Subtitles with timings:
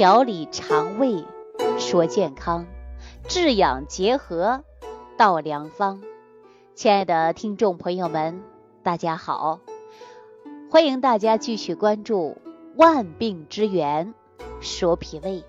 [0.00, 1.26] 调理肠胃
[1.78, 2.64] 说健康，
[3.28, 4.64] 治养结合
[5.18, 6.00] 道良方。
[6.74, 8.40] 亲爱的听众朋友们，
[8.82, 9.60] 大家好，
[10.70, 12.38] 欢迎大家继续关注
[12.76, 14.14] 万病之源
[14.62, 15.44] 说脾胃。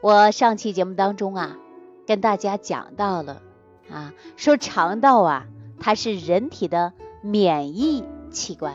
[0.00, 1.58] 我上期节目当中啊，
[2.06, 3.42] 跟大家讲到了
[3.90, 5.46] 啊，说肠道啊，
[5.80, 8.74] 它是人体的免疫器官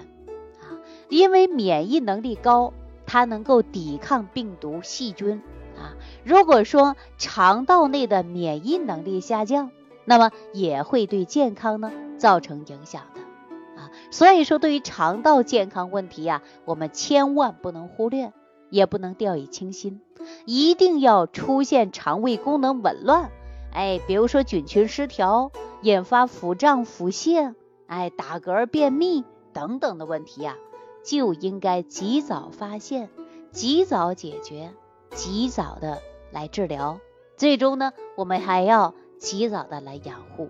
[0.59, 0.75] 啊，
[1.07, 2.73] 因为免疫能力高。
[3.09, 5.41] 它能够抵抗病毒、细菌
[5.75, 5.97] 啊。
[6.23, 9.71] 如果说肠道内的免疫能力下降，
[10.05, 13.89] 那么也会对健康呢造成影响的啊。
[14.11, 18.31] 所以说，对于肠道健康问题呀，我们千万不能忽略，
[18.69, 20.01] 也不能掉以轻心，
[20.45, 23.31] 一定要出现肠胃功能紊乱，
[23.73, 27.55] 哎，比如说菌群失调，引发腹胀、腹泻，
[27.87, 30.55] 哎，打嗝、便秘等等的问题呀。
[31.03, 33.09] 就应该及早发现，
[33.51, 34.71] 及早解决，
[35.11, 36.99] 及早的来治疗。
[37.37, 40.49] 最终呢，我们还要及早的来养护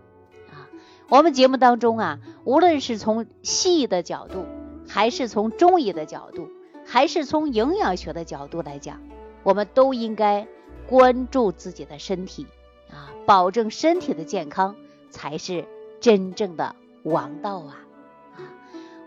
[0.50, 0.67] 啊。
[1.08, 4.45] 我们节目当中啊，无论是从西医的角度，
[4.88, 6.50] 还是从中医的角度，
[6.86, 9.02] 还是从营养学的角度来讲，
[9.44, 10.47] 我们都应该
[10.88, 12.47] 关注自己的身体
[12.92, 14.75] 啊，保证身体的健康
[15.11, 15.66] 才是
[16.00, 17.86] 真正的王道啊。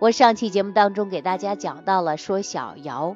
[0.02, 3.14] 我上期节目当中给大家讲到了，说小姚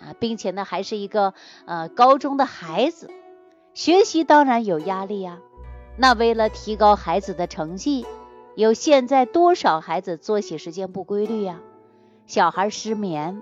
[0.00, 1.32] 啊，并且呢还是一个
[1.64, 3.08] 呃高中的孩子，
[3.72, 5.38] 学习当然有压力呀。
[5.96, 8.04] 那为了提高孩子的成绩，
[8.56, 11.60] 有现在多少孩子作息时间不规律呀？
[12.26, 13.40] 小孩失眠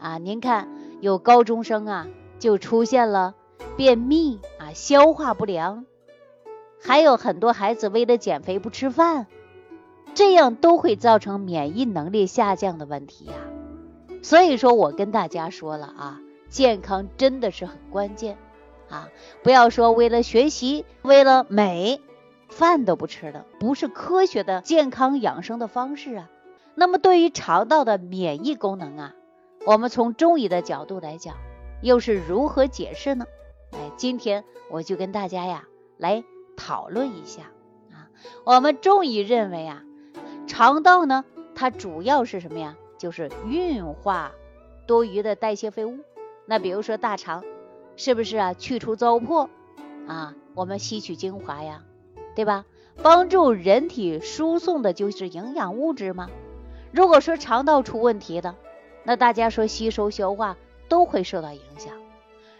[0.00, 0.68] 啊，您看
[1.00, 2.08] 有高中生啊
[2.40, 3.36] 就出现了
[3.76, 5.86] 便秘啊，消化不良，
[6.82, 9.28] 还有很多孩子为了减肥不吃饭。
[10.14, 13.34] 这样都会造成免疫能力下降的问题呀，
[14.22, 18.38] 所以说我跟大家说了啊，健康真的是很关键
[18.88, 19.08] 啊，
[19.42, 22.00] 不要说为了学习，为了美，
[22.48, 26.30] 饭都不吃了，不是科学的健康养生的方式啊。
[26.76, 29.14] 那么对于肠道的免疫功能啊，
[29.66, 31.34] 我们从中医的角度来讲，
[31.82, 33.26] 又是如何解释呢？
[33.72, 35.64] 哎，今天我就跟大家呀
[35.98, 36.22] 来
[36.56, 37.42] 讨论一下
[37.90, 38.10] 啊，
[38.44, 39.82] 我们中医认为啊。
[40.54, 41.24] 肠道呢，
[41.56, 42.76] 它主要是什么呀？
[42.96, 44.30] 就是运化
[44.86, 45.98] 多余的代谢废物。
[46.46, 47.42] 那比如说大肠，
[47.96, 48.54] 是不是啊？
[48.54, 49.48] 去除糟粕
[50.06, 51.82] 啊，我们吸取精华呀，
[52.36, 52.66] 对吧？
[53.02, 56.30] 帮助人体输送的就是营养物质嘛。
[56.92, 58.54] 如果说肠道出问题了，
[59.02, 60.56] 那大家说吸收消化
[60.88, 61.94] 都会受到影响，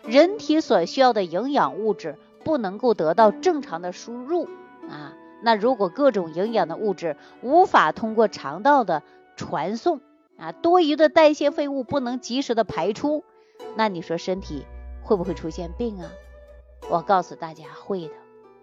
[0.04, 4.48] 人体所需要的营养物质不能够得到正常的输入
[4.90, 5.14] 啊。
[5.44, 9.02] 那如果各种营养的物质无法通过肠道的
[9.36, 10.00] 传送
[10.38, 13.22] 啊，多余的代谢废物不能及时的排出，
[13.76, 14.64] 那你说身体
[15.02, 16.10] 会不会出现病啊？
[16.88, 18.14] 我告诉大家会的，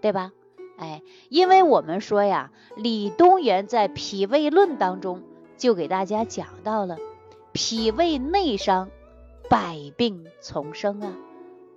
[0.02, 0.32] 对吧？
[0.78, 5.22] 哎，因为我们说呀，李东垣在《脾胃论》当中
[5.56, 6.98] 就给大家讲到了，
[7.52, 8.90] 脾胃内伤，
[9.48, 11.14] 百病丛生啊。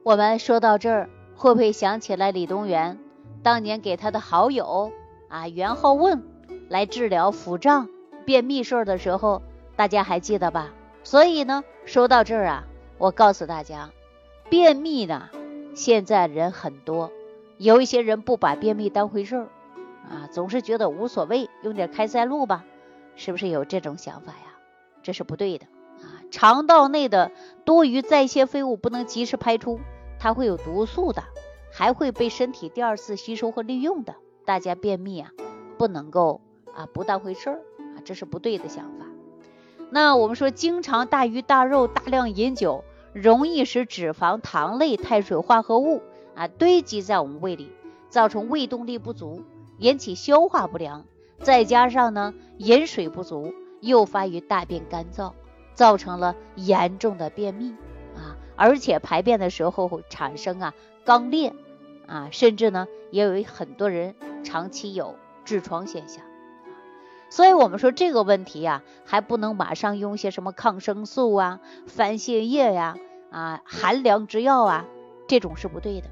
[0.03, 2.99] 我们说到这儿，会不会想起来李东垣？
[3.45, 4.91] 当年给他的好友
[5.29, 6.23] 啊袁浩问
[6.71, 7.91] 来治疗腹胀、
[8.25, 9.43] 便秘事儿的时候，
[9.77, 10.73] 大家还记得吧？
[11.03, 12.65] 所以呢，说到这儿啊，
[12.97, 13.91] 我告诉大家，
[14.49, 15.29] 便秘呢，
[15.75, 17.13] 现在人很多，
[17.59, 19.49] 有一些人不把便秘当回事儿
[20.09, 22.65] 啊，总是觉得无所谓，用点开塞露吧，
[23.15, 24.57] 是不是有这种想法呀？
[25.03, 25.67] 这是不对的
[26.01, 26.25] 啊！
[26.31, 27.31] 肠道内的
[27.67, 29.81] 多余代谢废物不能及时排出，
[30.19, 31.23] 它会有毒素的。
[31.77, 34.15] 还会被身体第二次吸收和利用的。
[34.45, 35.33] 大家便秘啊，
[35.77, 36.41] 不能够
[36.73, 37.57] 啊不当回事儿
[37.97, 39.07] 啊，这是不对的想法。
[39.91, 46.01] 那我们说，经常大鱼大肉、大量饮酒，容易使脂肪、糖类、碳水化合物
[46.37, 47.73] 啊堆积在我们胃里，
[48.09, 49.43] 造成胃动力不足，
[49.79, 51.05] 引起消化不良。
[51.41, 55.33] 再加上呢，饮水不足，诱发于大便干燥，
[55.75, 57.75] 造成了严重的便秘
[58.15, 60.73] 啊，而且排便的时候产生啊
[61.05, 61.53] 肛裂。
[62.15, 64.15] 啊，甚至呢，也有很多人
[64.45, 66.25] 长期有痔疮现象，
[67.29, 71.59] 所以我们说这个问题呀，还不能马上用些什么抗生素啊、
[71.89, 72.97] 番泻叶呀、
[73.33, 74.85] 啊寒凉之药啊，
[75.27, 76.07] 这种是不对的，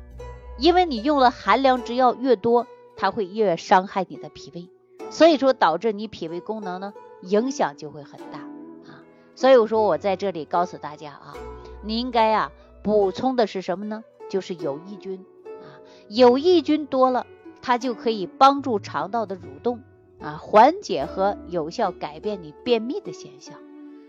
[0.58, 2.66] 因为你用了寒凉之药越多，
[2.96, 4.68] 它会越伤害你的脾胃，
[5.08, 8.40] 所以说导致你脾胃功能呢影响就会很大
[8.90, 9.06] 啊。
[9.36, 11.34] 所以我说我在这里告诉大家啊，
[11.84, 12.50] 你应该啊
[12.82, 14.02] 补充的是什么呢？
[14.28, 15.24] 就是有益菌。
[16.08, 17.26] 有益菌多了，
[17.60, 19.82] 它就可以帮助肠道的蠕动
[20.20, 23.58] 啊，缓解和有效改变你便秘的现象。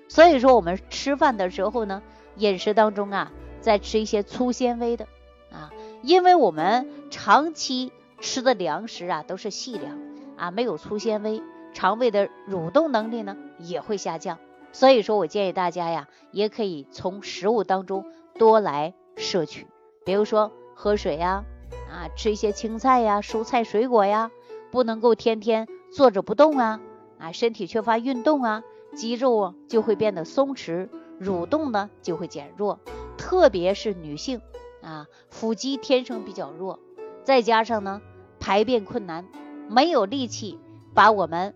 [0.07, 2.03] 所以说，我们吃饭的时候呢，
[2.35, 3.31] 饮食当中啊，
[3.61, 5.07] 再吃一些粗纤维的
[5.51, 5.71] 啊，
[6.01, 9.97] 因为我们长期吃的粮食啊都是细粮
[10.37, 11.41] 啊，没有粗纤维，
[11.73, 14.37] 肠胃的蠕动能力呢也会下降。
[14.71, 18.05] 所以说我建议大家呀，也可以从食物当中
[18.37, 19.67] 多来摄取，
[20.03, 21.45] 比如说喝水呀，
[21.93, 24.31] 啊，吃一些青菜呀、蔬菜水果呀，
[24.71, 26.81] 不能够天天坐着不动啊，
[27.19, 28.63] 啊，身体缺乏运动啊，
[28.95, 30.89] 肌肉就会变得松弛，
[31.21, 32.79] 蠕动呢就会减弱，
[33.15, 34.41] 特别是女性
[34.81, 36.79] 啊，腹肌天生比较弱，
[37.23, 38.01] 再加上呢
[38.39, 39.27] 排便困难，
[39.69, 40.59] 没有力气
[40.95, 41.53] 把我们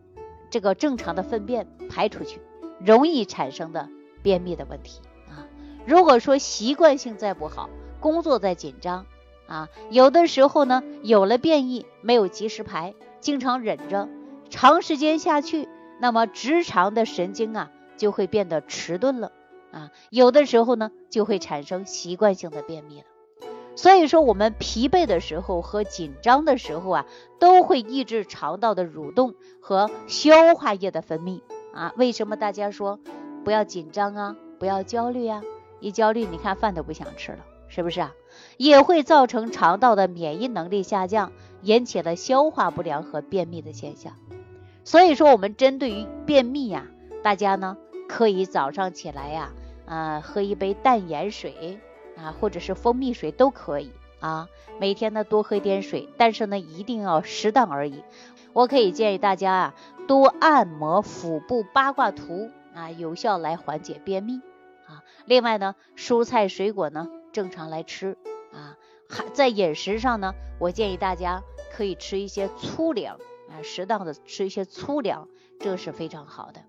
[0.51, 2.39] 这个正常的粪便排出去。
[2.79, 3.89] 容易产生的
[4.21, 5.49] 便秘的问题啊，
[5.87, 9.07] 如果说习惯性再不好，工作再紧张
[9.47, 14.09] 啊，有的时候呢有了便秘没有及时排，经常忍着，
[14.49, 15.67] 长时间下去，
[15.99, 19.31] 那么直肠的神经啊就会变得迟钝了
[19.71, 23.05] 啊，有的时候呢就会产生习惯性的便秘了。
[23.75, 27.05] 所以说我们疲惫的时候和紧张的时候啊，
[27.39, 31.41] 都会抑制肠道的蠕动和消化液的分泌。
[31.73, 32.99] 啊，为什么大家说
[33.43, 35.43] 不要紧张啊，不要焦虑啊？
[35.79, 38.13] 一焦虑，你看饭都不想吃了，是不是啊？
[38.57, 41.31] 也会造成肠道的免疫能力下降，
[41.61, 44.13] 引起了消化不良和便秘的现象。
[44.83, 46.85] 所以说，我们针对于便秘呀，
[47.23, 47.77] 大家呢
[48.07, 49.51] 可以早上起来呀，
[49.85, 51.79] 啊，喝一杯淡盐水
[52.15, 54.47] 啊，或者是蜂蜜水都可以啊。
[54.79, 58.03] 每天呢多喝一点水，但是呢一定要适当而已。
[58.53, 59.75] 我可以建议大家啊。
[60.07, 64.39] 多按摩腹部八卦图啊，有效来缓解便秘
[64.85, 65.03] 啊。
[65.25, 68.17] 另外呢，蔬菜水果呢正常来吃
[68.51, 68.75] 啊。
[69.07, 75.29] 还在饮食上呢，我建议大家可以吃一些粗粮啊，适当的吃一些粗粮，
[75.59, 76.61] 这是非常好的。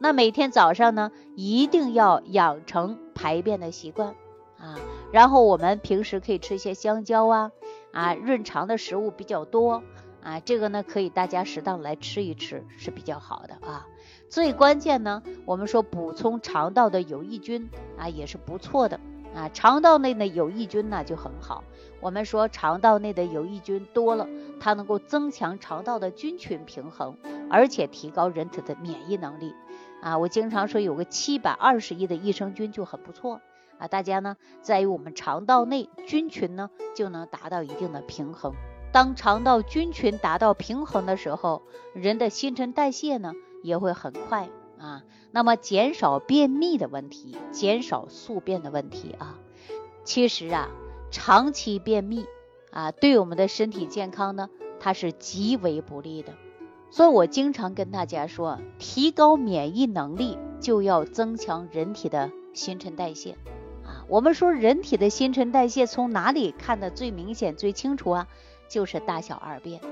[0.00, 4.16] 那每天早上呢，一定要养成排便的习惯
[4.58, 4.74] 啊。
[5.12, 7.52] 然后我们平时可以吃一些香蕉啊
[7.92, 9.84] 啊，润肠的食物比较多。
[10.20, 13.86] 啊，这个呢可以大家适当来吃一吃是比较好的啊。
[14.28, 18.98] 最关键呢，我们说补充肠道的有益菌啊也是不错的
[19.34, 19.48] 啊。
[19.50, 21.64] 肠道内的有益菌呢就很好。
[22.00, 24.28] 我们说肠道内的有益菌多了，
[24.60, 27.16] 它能够增强肠道的菌群平衡，
[27.50, 29.54] 而且提高人体的免疫能力
[30.00, 30.16] 啊。
[30.16, 33.40] 我经常说有个七百二十亿的益生菌就很不错
[33.78, 33.88] 啊。
[33.88, 38.54] 大家呢在于我们肠道内菌群呢就能达到一定的平衡。
[38.92, 41.62] 当肠道菌群达到平衡的时候，
[41.94, 43.32] 人的新陈代谢呢
[43.62, 44.48] 也会很快
[44.78, 45.02] 啊。
[45.30, 49.38] 那么减少便秘的问题，减少宿便的问题啊。
[50.04, 50.68] 其实啊，
[51.10, 52.24] 长期便秘
[52.70, 54.48] 啊，对我们的身体健康呢，
[54.80, 56.32] 它是极为不利的。
[56.90, 63.32] 所以我经常跟大家说，提高免疫能力就要增强人体的新陈代谢
[63.84, 64.06] 啊。
[64.08, 68.26] 我们说人体的新陈代谢从哪里看的最明显、最清楚啊？
[68.70, 69.82] 就是大小二便。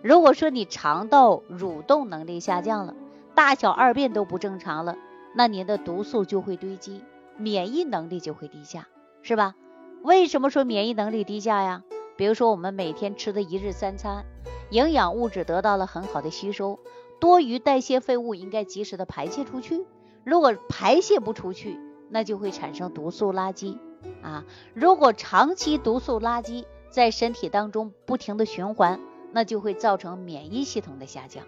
[0.00, 2.94] 如果说你肠道蠕动能力下降了，
[3.38, 4.96] 大小二便都不正常了，
[5.32, 7.04] 那您的毒素就会堆积，
[7.36, 8.88] 免疫能力就会低下，
[9.22, 9.54] 是吧？
[10.02, 11.84] 为什么说免疫能力低下呀？
[12.16, 14.24] 比如说我们每天吃的一日三餐，
[14.70, 16.80] 营养物质得到了很好的吸收，
[17.20, 19.86] 多余代谢废物应该及时的排泄出去。
[20.24, 21.78] 如果排泄不出去，
[22.10, 23.78] 那就会产生毒素垃圾
[24.20, 24.44] 啊。
[24.74, 28.98] 如果长期毒素垃圾，在身体当中不停的循环，
[29.30, 31.44] 那就会造成免疫系统的下降。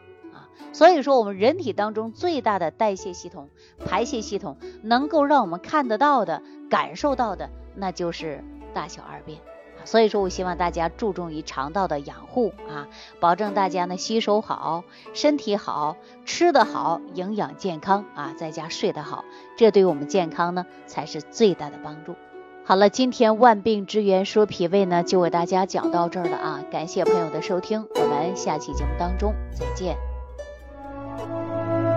[0.73, 3.49] 所以说，我们人体当中最大的代谢系统、
[3.85, 9.39] 排泄系统，能够让我们看得到的、感受到的，那就是大小二便。
[9.87, 12.87] 所以说我希望大家注重于肠道的养护啊，
[13.19, 19.25] 保证大家呢吸收好、身体好、吃得好、营养健康啊，在家睡得好，
[19.57, 22.15] 这对我们健康呢才是最大的帮助。
[22.63, 26.61] 好了，今天万病之源说脾胃呢，就为大家讲到这儿了啊！
[26.71, 30.10] 感谢朋友的收听，我们下期节目当中再见。